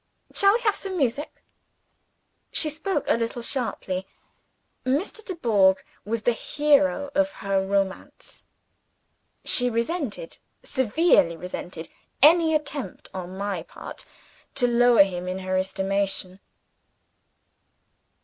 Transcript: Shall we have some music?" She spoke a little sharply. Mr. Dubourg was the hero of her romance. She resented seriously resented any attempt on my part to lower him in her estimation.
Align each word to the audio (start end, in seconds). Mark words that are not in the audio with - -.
Shall 0.33 0.53
we 0.55 0.61
have 0.61 0.73
some 0.75 0.97
music?" 0.97 1.43
She 2.51 2.71
spoke 2.71 3.05
a 3.07 3.15
little 3.17 3.43
sharply. 3.43 4.07
Mr. 4.83 5.23
Dubourg 5.23 5.83
was 6.05 6.23
the 6.23 6.31
hero 6.33 7.11
of 7.13 7.29
her 7.45 7.63
romance. 7.63 8.45
She 9.45 9.69
resented 9.69 10.39
seriously 10.63 11.37
resented 11.37 11.87
any 12.19 12.55
attempt 12.55 13.09
on 13.13 13.37
my 13.37 13.61
part 13.61 14.05
to 14.55 14.67
lower 14.67 15.03
him 15.03 15.27
in 15.27 15.37
her 15.37 15.55
estimation. 15.55 16.39